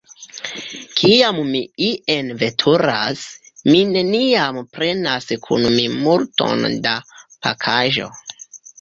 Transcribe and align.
Kiam 1.01 1.41
mi 1.49 1.61
ien 1.87 2.31
veturas, 2.39 3.27
mi 3.69 3.83
neniam 3.93 4.61
prenas 4.81 5.31
kun 5.47 5.71
mi 5.79 5.87
multon 6.01 6.69
da 6.91 6.99
pakaĵo. 7.25 8.15